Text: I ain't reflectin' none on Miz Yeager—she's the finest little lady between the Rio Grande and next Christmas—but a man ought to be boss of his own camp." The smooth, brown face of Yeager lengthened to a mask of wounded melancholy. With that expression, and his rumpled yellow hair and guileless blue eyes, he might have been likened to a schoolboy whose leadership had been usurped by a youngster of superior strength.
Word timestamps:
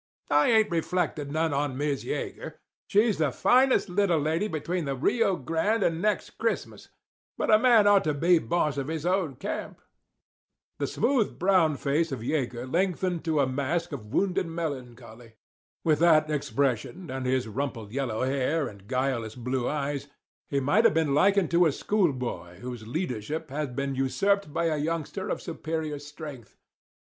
I 0.31 0.49
ain't 0.49 0.71
reflectin' 0.71 1.29
none 1.31 1.53
on 1.53 1.77
Miz 1.77 2.03
Yeager—she's 2.03 3.19
the 3.19 3.31
finest 3.31 3.87
little 3.87 4.17
lady 4.17 4.47
between 4.47 4.85
the 4.85 4.95
Rio 4.95 5.35
Grande 5.35 5.83
and 5.83 6.01
next 6.01 6.39
Christmas—but 6.39 7.53
a 7.53 7.59
man 7.59 7.85
ought 7.85 8.03
to 8.05 8.15
be 8.15 8.39
boss 8.39 8.77
of 8.77 8.87
his 8.87 9.05
own 9.05 9.35
camp." 9.35 9.79
The 10.79 10.87
smooth, 10.87 11.37
brown 11.37 11.77
face 11.77 12.11
of 12.11 12.21
Yeager 12.23 12.65
lengthened 12.65 13.23
to 13.25 13.41
a 13.41 13.45
mask 13.45 13.91
of 13.91 14.07
wounded 14.07 14.47
melancholy. 14.47 15.33
With 15.83 15.99
that 15.99 16.31
expression, 16.31 17.11
and 17.11 17.27
his 17.27 17.47
rumpled 17.47 17.91
yellow 17.91 18.23
hair 18.23 18.67
and 18.67 18.87
guileless 18.87 19.35
blue 19.35 19.69
eyes, 19.69 20.07
he 20.49 20.59
might 20.59 20.85
have 20.85 20.95
been 20.95 21.13
likened 21.13 21.51
to 21.51 21.67
a 21.67 21.71
schoolboy 21.71 22.57
whose 22.61 22.87
leadership 22.87 23.51
had 23.51 23.75
been 23.75 23.93
usurped 23.93 24.51
by 24.51 24.65
a 24.65 24.77
youngster 24.77 25.29
of 25.29 25.43
superior 25.43 25.99
strength. 25.99 26.57